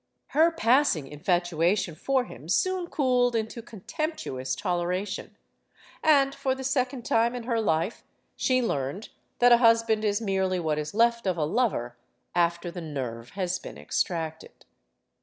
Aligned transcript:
Her 0.29 0.49
passing 0.51 1.07
infatuation 1.07 1.93
for 1.93 2.23
him 2.25 2.49
soon 2.49 2.87
cooled 2.87 3.35
into 3.35 3.61
con 3.61 3.81
temptuous 3.81 4.55
toleration. 4.57 5.37
And 6.03 6.33
for 6.33 6.55
the 6.55 6.63
second 6.63 7.05
time 7.05 7.35
in 7.35 7.43
her 7.43 7.61
life 7.61 8.03
she 8.35 8.63
learned 8.63 9.09
that 9.37 9.51
a 9.51 9.57
husband 9.57 10.03
is 10.03 10.19
merely 10.19 10.59
what 10.59 10.79
is 10.79 10.95
left 10.95 11.27
of 11.27 11.37
a 11.37 11.45
lover 11.45 11.97
after 12.33 12.71
the 12.71 12.81
nerve 12.81 13.29
has 13.37 13.59
been 13.59 13.77
extracted. 13.77 14.65